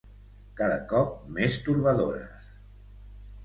[0.61, 2.51] Cada cop més torbadores.